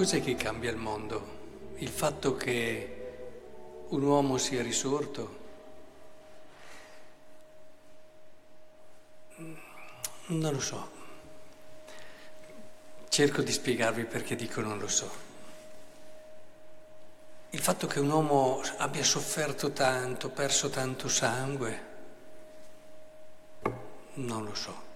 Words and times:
Cos'è 0.00 0.22
che 0.22 0.34
cambia 0.34 0.70
il 0.70 0.78
mondo? 0.78 1.74
Il 1.76 1.90
fatto 1.90 2.34
che 2.34 3.84
un 3.88 4.02
uomo 4.02 4.38
sia 4.38 4.62
risorto? 4.62 5.38
Non 10.28 10.54
lo 10.54 10.60
so. 10.60 10.90
Cerco 13.10 13.42
di 13.42 13.52
spiegarvi 13.52 14.06
perché 14.06 14.36
dico 14.36 14.62
non 14.62 14.78
lo 14.78 14.88
so. 14.88 15.10
Il 17.50 17.60
fatto 17.60 17.86
che 17.86 18.00
un 18.00 18.08
uomo 18.08 18.62
abbia 18.78 19.04
sofferto 19.04 19.70
tanto, 19.72 20.30
perso 20.30 20.70
tanto 20.70 21.08
sangue, 21.08 21.84
non 24.14 24.44
lo 24.44 24.54
so. 24.54 24.89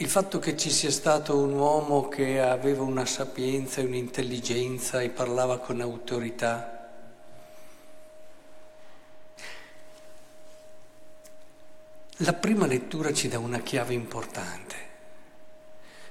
Il 0.00 0.08
fatto 0.08 0.38
che 0.38 0.56
ci 0.56 0.70
sia 0.70 0.92
stato 0.92 1.36
un 1.36 1.54
uomo 1.54 2.06
che 2.06 2.40
aveva 2.40 2.84
una 2.84 3.04
sapienza 3.04 3.80
e 3.80 3.84
un'intelligenza 3.84 5.00
e 5.00 5.08
parlava 5.08 5.58
con 5.58 5.80
autorità. 5.80 6.88
La 12.18 12.32
prima 12.32 12.66
lettura 12.66 13.12
ci 13.12 13.26
dà 13.26 13.40
una 13.40 13.58
chiave 13.58 13.92
importante. 13.92 14.76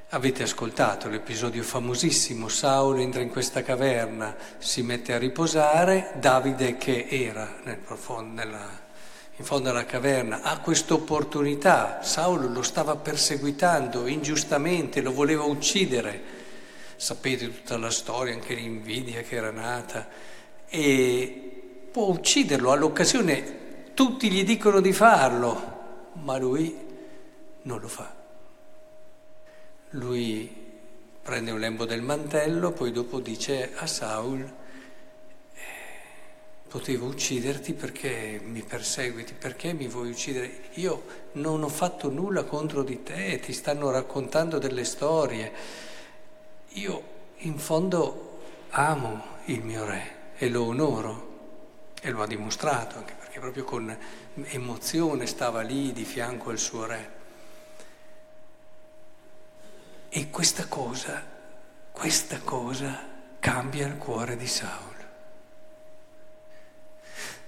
Avete 0.09 0.43
ascoltato 0.43 1.07
l'episodio 1.07 1.63
famosissimo, 1.63 2.49
Saulo 2.49 2.99
entra 2.99 3.21
in 3.21 3.29
questa 3.29 3.63
caverna, 3.63 4.35
si 4.57 4.81
mette 4.81 5.13
a 5.13 5.17
riposare, 5.17 6.11
Davide 6.19 6.75
che 6.75 7.07
era 7.09 7.59
nel 7.63 7.77
profondo, 7.77 8.43
nella 8.43 8.86
in 9.39 9.45
fondo 9.45 9.69
alla 9.69 9.85
caverna, 9.85 10.41
ha 10.41 10.57
questa 10.59 10.95
opportunità. 10.95 12.01
Saulo 12.01 12.47
lo 12.47 12.63
stava 12.63 12.95
perseguitando 12.95 14.07
ingiustamente, 14.07 15.01
lo 15.01 15.13
voleva 15.13 15.43
uccidere. 15.43 16.35
Sapete 16.95 17.45
tutta 17.45 17.77
la 17.77 17.91
storia, 17.91 18.33
anche 18.33 18.55
l'invidia 18.55 19.21
che 19.21 19.35
era 19.35 19.51
nata. 19.51 20.07
E 20.67 21.89
può 21.91 22.07
ucciderlo 22.07 22.71
all'occasione, 22.71 23.93
tutti 23.93 24.31
gli 24.31 24.43
dicono 24.43 24.81
di 24.81 24.91
farlo, 24.91 25.75
ma 26.13 26.37
lui 26.37 26.75
non 27.61 27.79
lo 27.79 27.87
fa. 27.87 28.15
Lui 29.91 30.65
prende 31.21 31.51
un 31.51 31.59
lembo 31.59 31.85
del 31.85 32.01
mantello, 32.01 32.71
poi 32.71 32.91
dopo 32.91 33.19
dice 33.19 33.71
a 33.75 33.85
Saul, 33.85 34.51
potevo 36.67 37.07
ucciderti 37.07 37.73
perché 37.73 38.41
mi 38.43 38.61
perseguiti, 38.61 39.33
perché 39.33 39.73
mi 39.73 39.87
vuoi 39.87 40.09
uccidere? 40.09 40.69
Io 40.73 41.03
non 41.33 41.63
ho 41.63 41.69
fatto 41.69 42.09
nulla 42.09 42.43
contro 42.43 42.83
di 42.83 43.03
te, 43.03 43.39
ti 43.39 43.53
stanno 43.53 43.89
raccontando 43.89 44.57
delle 44.57 44.83
storie. 44.83 45.51
Io 46.69 47.03
in 47.37 47.57
fondo 47.57 48.41
amo 48.71 49.23
il 49.45 49.63
mio 49.63 49.85
re 49.85 50.15
e 50.37 50.49
lo 50.49 50.65
onoro 50.65 51.25
e 52.01 52.09
lo 52.11 52.21
ha 52.21 52.27
dimostrato, 52.27 52.97
anche 52.97 53.13
perché 53.17 53.39
proprio 53.39 53.63
con 53.63 53.97
emozione 54.43 55.25
stava 55.25 55.61
lì 55.61 55.93
di 55.93 56.03
fianco 56.03 56.49
al 56.49 56.59
suo 56.59 56.85
re. 56.85 57.15
E 60.09 60.29
questa 60.29 60.67
cosa, 60.67 61.23
questa 61.91 62.39
cosa 62.39 63.15
cambia 63.39 63.87
il 63.87 63.97
cuore 63.97 64.35
di 64.35 64.47
Saulo. 64.47 64.96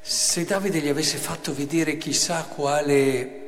Se 0.01 0.43
Davide 0.43 0.79
gli 0.79 0.87
avesse 0.87 1.17
fatto 1.17 1.53
vedere 1.53 1.97
chissà 1.97 2.43
quale 2.45 3.39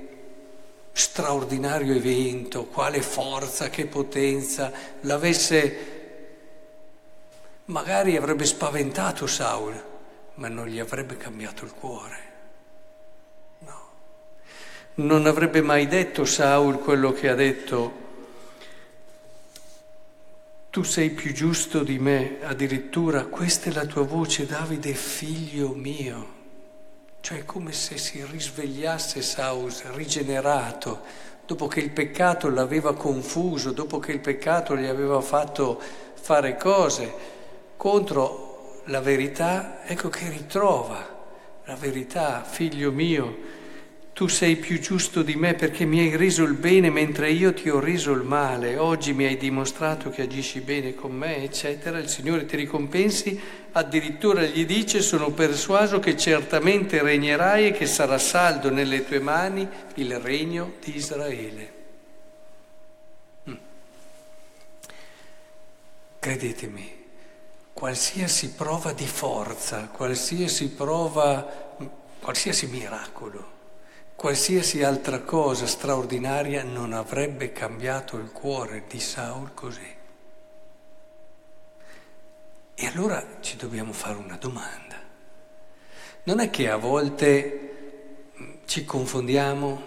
straordinario 0.91 1.93
evento, 1.93 2.65
quale 2.65 3.01
forza, 3.01 3.69
che 3.69 3.85
potenza, 3.85 4.71
l'avesse 5.01 5.99
magari 7.65 8.17
avrebbe 8.17 8.45
spaventato 8.45 9.25
Saul, 9.27 9.81
ma 10.35 10.47
non 10.49 10.67
gli 10.67 10.79
avrebbe 10.79 11.17
cambiato 11.17 11.63
il 11.63 11.73
cuore. 11.73 12.17
No. 13.59 13.89
Non 14.95 15.25
avrebbe 15.25 15.61
mai 15.61 15.87
detto 15.87 16.25
Saul 16.25 16.79
quello 16.79 17.13
che 17.13 17.29
ha 17.29 17.35
detto, 17.35 17.99
tu 20.69 20.83
sei 20.83 21.09
più 21.11 21.33
giusto 21.33 21.83
di 21.83 21.97
me, 21.99 22.39
addirittura 22.43 23.25
questa 23.25 23.69
è 23.69 23.73
la 23.73 23.85
tua 23.85 24.03
voce 24.03 24.45
Davide, 24.45 24.93
figlio 24.93 25.69
mio. 25.69 26.39
Cioè 27.21 27.45
come 27.45 27.71
se 27.71 27.97
si 27.97 28.25
risvegliasse 28.25 29.21
Saus, 29.21 29.83
rigenerato, 29.93 31.01
dopo 31.45 31.67
che 31.67 31.79
il 31.79 31.91
peccato 31.91 32.49
l'aveva 32.49 32.95
confuso, 32.95 33.71
dopo 33.71 33.99
che 33.99 34.11
il 34.11 34.19
peccato 34.19 34.75
gli 34.75 34.87
aveva 34.87 35.21
fatto 35.21 35.79
fare 36.13 36.57
cose 36.57 37.13
contro 37.77 38.81
la 38.85 39.01
verità, 39.01 39.85
ecco 39.85 40.09
che 40.09 40.29
ritrova 40.29 41.19
la 41.65 41.75
verità, 41.75 42.43
figlio 42.43 42.91
mio, 42.91 43.59
tu 44.13 44.27
sei 44.27 44.57
più 44.57 44.79
giusto 44.79 45.23
di 45.23 45.35
me 45.35 45.53
perché 45.53 45.85
mi 45.85 45.99
hai 45.99 46.15
reso 46.15 46.43
il 46.43 46.53
bene 46.53 46.89
mentre 46.89 47.31
io 47.31 47.53
ti 47.53 47.69
ho 47.69 47.79
reso 47.79 48.11
il 48.11 48.23
male, 48.23 48.77
oggi 48.77 49.13
mi 49.13 49.25
hai 49.25 49.37
dimostrato 49.37 50.09
che 50.09 50.23
agisci 50.23 50.59
bene 50.59 50.93
con 50.93 51.11
me, 51.13 51.37
eccetera, 51.37 51.97
il 51.97 52.09
Signore 52.09 52.45
ti 52.45 52.57
ricompensi, 52.57 53.39
addirittura 53.71 54.43
gli 54.43 54.65
dice 54.65 55.01
sono 55.01 55.31
persuaso 55.31 55.99
che 55.99 56.17
certamente 56.17 57.01
regnerai 57.01 57.67
e 57.67 57.71
che 57.71 57.85
sarà 57.85 58.17
saldo 58.17 58.69
nelle 58.69 59.05
tue 59.05 59.19
mani 59.19 59.67
il 59.95 60.19
regno 60.19 60.73
di 60.83 60.95
Israele. 60.95 61.73
Mm. 63.49 63.53
Credetemi, 66.19 67.05
qualsiasi 67.71 68.51
prova 68.51 68.91
di 68.91 69.07
forza, 69.07 69.87
qualsiasi 69.87 70.69
prova, 70.69 71.69
qualsiasi 72.19 72.67
miracolo, 72.67 73.59
Qualsiasi 74.21 74.83
altra 74.83 75.21
cosa 75.21 75.65
straordinaria 75.65 76.61
non 76.61 76.93
avrebbe 76.93 77.51
cambiato 77.51 78.17
il 78.17 78.31
cuore 78.31 78.83
di 78.87 78.99
Saul 78.99 79.55
così. 79.55 79.95
E 82.75 82.85
allora 82.85 83.39
ci 83.39 83.55
dobbiamo 83.55 83.91
fare 83.93 84.19
una 84.19 84.37
domanda. 84.37 84.95
Non 86.25 86.39
è 86.39 86.51
che 86.51 86.69
a 86.69 86.75
volte 86.75 88.29
mm, 88.39 88.51
ci 88.65 88.85
confondiamo 88.85 89.81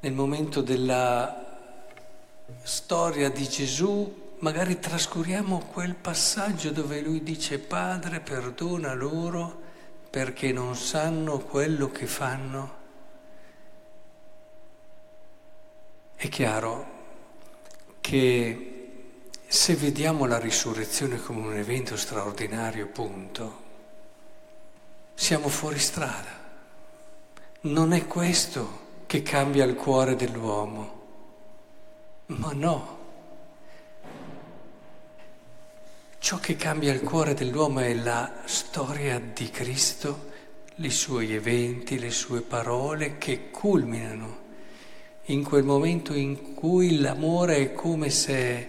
nel 0.00 0.12
momento 0.14 0.62
della 0.62 1.60
storia 2.62 3.28
di 3.28 3.46
Gesù, 3.46 4.32
magari 4.38 4.78
trascuriamo 4.78 5.58
quel 5.70 5.94
passaggio 5.94 6.70
dove 6.70 7.02
lui 7.02 7.22
dice 7.22 7.58
Padre 7.58 8.20
perdona 8.20 8.94
loro 8.94 9.64
perché 10.16 10.50
non 10.50 10.74
sanno 10.76 11.40
quello 11.40 11.90
che 11.90 12.06
fanno. 12.06 12.74
È 16.14 16.26
chiaro 16.30 16.86
che 18.00 19.10
se 19.46 19.74
vediamo 19.74 20.24
la 20.24 20.38
risurrezione 20.38 21.20
come 21.20 21.46
un 21.46 21.56
evento 21.56 21.98
straordinario, 21.98 22.86
punto, 22.86 23.62
siamo 25.12 25.48
fuori 25.48 25.78
strada. 25.78 26.32
Non 27.60 27.92
è 27.92 28.06
questo 28.06 29.04
che 29.04 29.20
cambia 29.20 29.66
il 29.66 29.74
cuore 29.74 30.16
dell'uomo, 30.16 31.02
ma 32.28 32.52
no. 32.54 32.95
Ciò 36.26 36.38
che 36.38 36.56
cambia 36.56 36.92
il 36.92 37.02
cuore 37.02 37.34
dell'uomo 37.34 37.78
è 37.78 37.94
la 37.94 38.38
storia 38.46 39.20
di 39.20 39.48
Cristo, 39.48 40.32
i 40.74 40.90
suoi 40.90 41.32
eventi, 41.32 42.00
le 42.00 42.10
sue 42.10 42.40
parole 42.40 43.16
che 43.16 43.48
culminano 43.52 44.38
in 45.26 45.44
quel 45.44 45.62
momento 45.62 46.14
in 46.14 46.54
cui 46.54 46.98
l'amore 46.98 47.58
è 47.58 47.72
come 47.74 48.10
se 48.10 48.68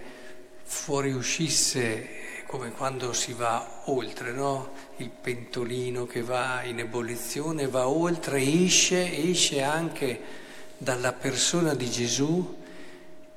fuoriuscisse, 0.62 2.08
come 2.46 2.74
quando 2.74 3.12
si 3.12 3.34
va 3.34 3.82
oltre, 3.86 4.34
no? 4.34 4.74
Il 4.98 5.10
pentolino 5.10 6.06
che 6.06 6.22
va 6.22 6.62
in 6.62 6.78
ebollizione 6.78 7.68
va 7.68 7.88
oltre, 7.88 8.40
esce, 8.40 9.12
esce 9.12 9.64
anche 9.64 10.22
dalla 10.78 11.12
persona 11.12 11.74
di 11.74 11.90
Gesù 11.90 12.56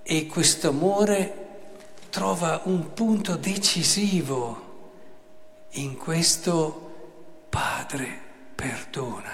e 0.02 0.26
questo 0.26 0.69
amore 0.69 1.49
trova 2.11 2.61
un 2.65 2.93
punto 2.93 3.37
decisivo 3.37 4.69
in 5.75 5.97
questo 5.97 6.89
Padre 7.49 8.21
perdona, 8.55 9.33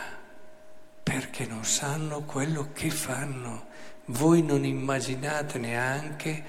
perché 1.02 1.46
non 1.46 1.64
sanno 1.64 2.22
quello 2.22 2.68
che 2.72 2.90
fanno. 2.90 3.64
Voi 4.06 4.42
non 4.42 4.64
immaginate 4.64 5.58
neanche 5.58 6.44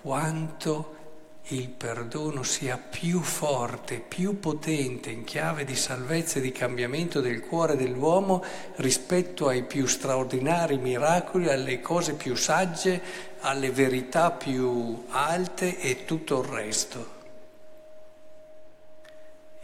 quanto 0.00 1.01
il 1.48 1.68
perdono 1.68 2.42
sia 2.44 2.78
più 2.78 3.20
forte, 3.20 3.98
più 3.98 4.38
potente 4.38 5.10
in 5.10 5.24
chiave 5.24 5.64
di 5.64 5.74
salvezza 5.74 6.38
e 6.38 6.40
di 6.40 6.52
cambiamento 6.52 7.20
del 7.20 7.40
cuore 7.40 7.76
dell'uomo 7.76 8.42
rispetto 8.76 9.48
ai 9.48 9.64
più 9.64 9.86
straordinari 9.86 10.78
miracoli, 10.78 11.48
alle 11.48 11.80
cose 11.80 12.14
più 12.14 12.36
sagge, 12.36 13.02
alle 13.40 13.70
verità 13.70 14.30
più 14.30 15.04
alte 15.08 15.78
e 15.78 16.04
tutto 16.04 16.40
il 16.40 16.48
resto. 16.48 17.20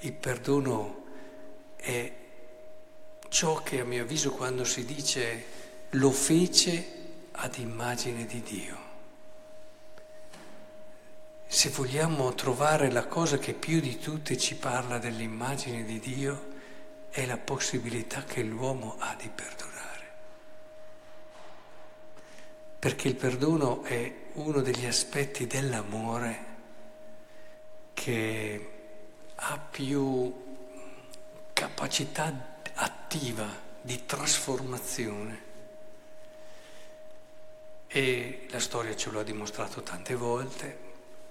Il 0.00 0.12
perdono 0.12 1.04
è 1.76 2.12
ciò 3.28 3.62
che 3.62 3.80
a 3.80 3.84
mio 3.84 4.02
avviso 4.02 4.32
quando 4.32 4.64
si 4.64 4.84
dice 4.84 5.44
lo 5.90 6.10
fece 6.10 6.96
ad 7.32 7.56
immagine 7.56 8.26
di 8.26 8.42
Dio. 8.42 8.87
Se 11.50 11.70
vogliamo 11.70 12.34
trovare 12.34 12.90
la 12.90 13.06
cosa 13.06 13.38
che 13.38 13.54
più 13.54 13.80
di 13.80 13.98
tutte 13.98 14.36
ci 14.36 14.54
parla 14.54 14.98
dell'immagine 14.98 15.82
di 15.82 15.98
Dio, 15.98 16.56
è 17.08 17.24
la 17.24 17.38
possibilità 17.38 18.22
che 18.24 18.42
l'uomo 18.42 18.96
ha 18.98 19.14
di 19.14 19.30
perdonare. 19.30 20.06
Perché 22.78 23.08
il 23.08 23.14
perdono 23.14 23.82
è 23.82 24.14
uno 24.34 24.60
degli 24.60 24.84
aspetti 24.84 25.46
dell'amore 25.46 26.44
che 27.94 28.70
ha 29.34 29.58
più 29.58 30.32
capacità 31.54 32.60
attiva 32.74 33.48
di 33.80 34.04
trasformazione. 34.04 35.42
E 37.86 38.46
la 38.50 38.60
storia 38.60 38.94
ce 38.94 39.10
lo 39.10 39.20
ha 39.20 39.24
dimostrato 39.24 39.80
tante 39.82 40.14
volte, 40.14 40.87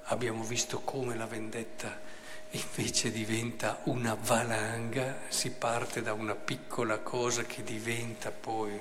abbiamo 0.08 0.44
visto 0.44 0.82
come 0.82 1.16
la 1.16 1.26
vendetta 1.26 2.06
invece 2.52 3.12
diventa 3.12 3.82
una 3.84 4.18
valanga, 4.20 5.20
si 5.28 5.52
parte 5.52 6.02
da 6.02 6.14
una 6.14 6.36
piccola 6.36 7.00
cosa 7.00 7.44
che 7.44 7.64
diventa 7.64 8.32
poi 8.32 8.80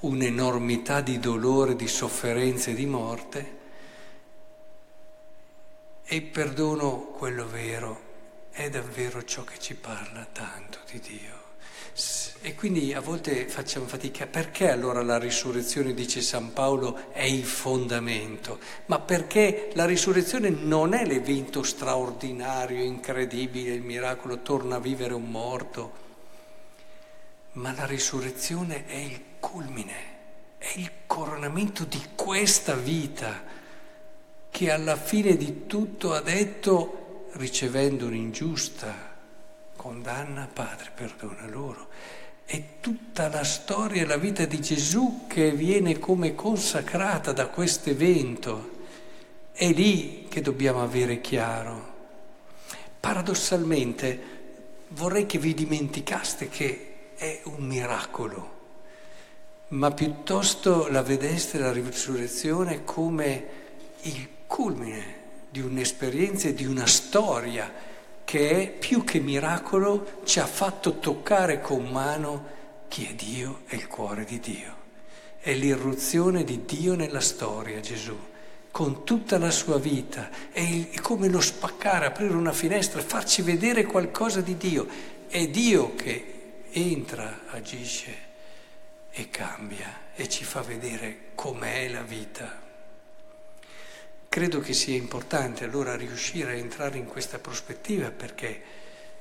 un'enormità 0.00 1.00
di 1.00 1.18
dolore, 1.18 1.76
di 1.76 1.88
sofferenza 1.88 2.70
e 2.70 2.74
di 2.74 2.86
morte. 2.86 3.60
E 6.04 6.16
il 6.16 6.22
perdono, 6.22 7.12
quello 7.16 7.48
vero, 7.48 8.10
è 8.50 8.68
davvero 8.68 9.24
ciò 9.24 9.44
che 9.44 9.58
ci 9.58 9.74
parla 9.74 10.26
tanto 10.30 10.78
di 10.90 11.00
Dio. 11.00 11.41
E 12.44 12.54
quindi 12.54 12.94
a 12.94 13.00
volte 13.00 13.46
facciamo 13.46 13.86
fatica, 13.86 14.26
perché 14.26 14.70
allora 14.70 15.02
la 15.02 15.18
risurrezione, 15.18 15.92
dice 15.92 16.22
San 16.22 16.52
Paolo, 16.52 17.12
è 17.12 17.22
il 17.22 17.44
fondamento? 17.44 18.58
Ma 18.86 18.98
perché 18.98 19.70
la 19.74 19.84
risurrezione 19.84 20.48
non 20.48 20.94
è 20.94 21.04
l'evento 21.04 21.62
straordinario, 21.62 22.82
incredibile, 22.82 23.74
il 23.74 23.82
miracolo, 23.82 24.40
torna 24.40 24.76
a 24.76 24.80
vivere 24.80 25.12
un 25.12 25.30
morto, 25.30 25.92
ma 27.52 27.72
la 27.74 27.84
risurrezione 27.84 28.86
è 28.86 28.96
il 28.96 29.20
culmine, 29.38 29.94
è 30.56 30.72
il 30.76 30.90
coronamento 31.06 31.84
di 31.84 32.00
questa 32.14 32.74
vita 32.74 33.44
che 34.50 34.70
alla 34.70 34.96
fine 34.96 35.36
di 35.36 35.66
tutto 35.66 36.14
ha 36.14 36.20
detto, 36.20 37.26
ricevendo 37.34 38.06
un'ingiusta 38.06 39.11
condanna, 39.82 40.48
Padre, 40.52 40.92
perdona 40.94 41.46
loro 41.48 41.88
è 42.44 42.80
tutta 42.80 43.28
la 43.28 43.44
storia 43.44 44.02
e 44.02 44.04
la 44.04 44.18
vita 44.18 44.44
di 44.44 44.60
Gesù 44.60 45.24
che 45.26 45.52
viene 45.52 45.98
come 45.98 46.34
consacrata 46.34 47.32
da 47.32 47.46
questo 47.46 47.88
evento. 47.88 48.80
È 49.52 49.72
lì 49.72 50.26
che 50.28 50.42
dobbiamo 50.42 50.82
avere 50.82 51.22
chiaro. 51.22 51.90
Paradossalmente 53.00 54.20
vorrei 54.88 55.24
che 55.24 55.38
vi 55.38 55.54
dimenticaste 55.54 56.50
che 56.50 57.14
è 57.16 57.40
un 57.44 57.64
miracolo, 57.64 58.60
ma 59.68 59.90
piuttosto 59.92 60.88
la 60.88 61.02
vedeste 61.02 61.58
la 61.58 61.72
risurrezione 61.72 62.84
come 62.84 63.46
il 64.02 64.28
culmine 64.46 65.20
di 65.48 65.60
un'esperienza 65.60 66.48
e 66.48 66.54
di 66.54 66.66
una 66.66 66.86
storia 66.86 67.72
che 68.32 68.62
è 68.62 68.70
più 68.70 69.04
che 69.04 69.20
miracolo 69.20 70.22
ci 70.24 70.40
ha 70.40 70.46
fatto 70.46 70.98
toccare 71.00 71.60
con 71.60 71.84
mano 71.84 72.46
chi 72.88 73.04
è 73.04 73.12
Dio 73.12 73.60
e 73.66 73.76
il 73.76 73.86
cuore 73.86 74.24
di 74.24 74.40
Dio. 74.40 74.74
È 75.38 75.52
l'irruzione 75.52 76.42
di 76.42 76.64
Dio 76.64 76.94
nella 76.94 77.20
storia, 77.20 77.78
Gesù, 77.80 78.18
con 78.70 79.04
tutta 79.04 79.36
la 79.36 79.50
sua 79.50 79.78
vita. 79.78 80.30
È 80.50 80.88
come 81.02 81.28
lo 81.28 81.42
spaccare, 81.42 82.06
aprire 82.06 82.32
una 82.32 82.54
finestra, 82.54 83.02
farci 83.02 83.42
vedere 83.42 83.84
qualcosa 83.84 84.40
di 84.40 84.56
Dio. 84.56 84.86
È 85.28 85.46
Dio 85.48 85.94
che 85.94 86.62
entra, 86.70 87.40
agisce 87.48 88.16
e 89.10 89.28
cambia 89.28 90.08
e 90.14 90.26
ci 90.30 90.44
fa 90.44 90.62
vedere 90.62 91.32
com'è 91.34 91.86
la 91.88 92.00
vita. 92.00 92.71
Credo 94.32 94.60
che 94.60 94.72
sia 94.72 94.96
importante 94.96 95.64
allora 95.64 95.94
riuscire 95.94 96.52
a 96.52 96.56
entrare 96.56 96.96
in 96.96 97.04
questa 97.04 97.38
prospettiva 97.38 98.10
perché 98.10 98.62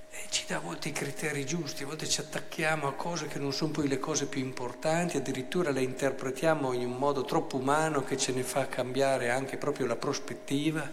eh, 0.10 0.18
ci 0.30 0.46
dà 0.48 0.56
a 0.56 0.60
volte 0.62 0.88
i 0.88 0.94
criteri 0.94 1.46
giusti, 1.46 1.84
a 1.84 1.88
volte 1.88 2.08
ci 2.08 2.22
attacchiamo 2.22 2.88
a 2.88 2.94
cose 2.94 3.28
che 3.28 3.38
non 3.38 3.52
sono 3.52 3.74
poi 3.74 3.90
le 3.90 4.00
cose 4.00 4.28
più 4.28 4.40
importanti, 4.40 5.18
addirittura 5.18 5.72
le 5.72 5.82
interpretiamo 5.82 6.72
in 6.72 6.86
un 6.86 6.96
modo 6.96 7.26
troppo 7.26 7.58
umano 7.58 8.06
che 8.06 8.16
ce 8.16 8.32
ne 8.32 8.44
fa 8.44 8.68
cambiare 8.68 9.30
anche 9.30 9.58
proprio 9.58 9.86
la 9.86 9.98
prospettiva. 9.98 10.90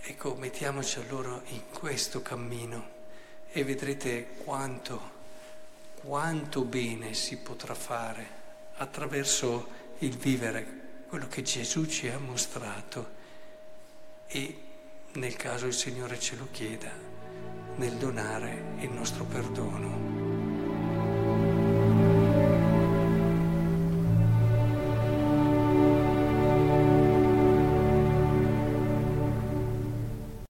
Ecco, 0.00 0.34
mettiamoci 0.34 0.98
allora 0.98 1.40
in 1.50 1.70
questo 1.70 2.20
cammino 2.20 2.88
e 3.52 3.62
vedrete 3.62 4.30
quanto, 4.38 5.10
quanto 6.02 6.62
bene 6.62 7.14
si 7.14 7.36
potrà 7.36 7.74
fare 7.74 8.26
attraverso 8.78 9.68
il 9.98 10.16
vivere 10.16 10.85
quello 11.08 11.28
che 11.28 11.42
Gesù 11.42 11.86
ci 11.86 12.08
ha 12.08 12.18
mostrato 12.18 13.14
e 14.26 14.60
nel 15.12 15.36
caso 15.36 15.66
il 15.66 15.74
Signore 15.74 16.18
ce 16.18 16.36
lo 16.36 16.48
chieda 16.50 16.90
nel 17.76 17.96
donare 17.96 18.74
il 18.80 18.90
nostro 18.90 19.24
perdono. 19.24 20.15